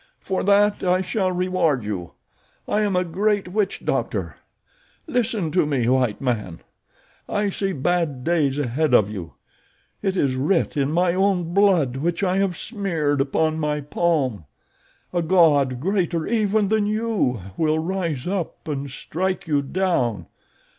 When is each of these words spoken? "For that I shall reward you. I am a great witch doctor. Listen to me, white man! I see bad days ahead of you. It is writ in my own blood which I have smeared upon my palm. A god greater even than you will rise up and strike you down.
"For 0.19 0.43
that 0.43 0.83
I 0.83 1.01
shall 1.01 1.31
reward 1.31 1.83
you. 1.83 2.13
I 2.67 2.81
am 2.81 2.95
a 2.95 3.03
great 3.03 3.49
witch 3.49 3.85
doctor. 3.85 4.35
Listen 5.05 5.51
to 5.51 5.67
me, 5.67 5.87
white 5.87 6.19
man! 6.19 6.61
I 7.29 7.51
see 7.51 7.71
bad 7.71 8.23
days 8.23 8.57
ahead 8.57 8.95
of 8.95 9.11
you. 9.11 9.33
It 10.01 10.17
is 10.17 10.35
writ 10.35 10.75
in 10.75 10.91
my 10.91 11.13
own 11.13 11.53
blood 11.53 11.97
which 11.97 12.23
I 12.23 12.37
have 12.37 12.57
smeared 12.57 13.21
upon 13.21 13.59
my 13.59 13.79
palm. 13.79 14.45
A 15.13 15.21
god 15.21 15.79
greater 15.79 16.25
even 16.25 16.69
than 16.69 16.87
you 16.87 17.39
will 17.55 17.77
rise 17.77 18.25
up 18.25 18.67
and 18.67 18.89
strike 18.89 19.45
you 19.47 19.61
down. 19.61 20.25